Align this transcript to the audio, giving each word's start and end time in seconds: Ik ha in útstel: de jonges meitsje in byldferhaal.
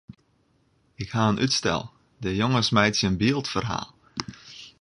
Ik 1.03 1.09
ha 1.11 1.29
in 1.31 1.39
útstel: 1.45 1.91
de 2.17 2.35
jonges 2.35 2.69
meitsje 2.69 3.07
in 3.09 3.17
byldferhaal. 3.21 3.93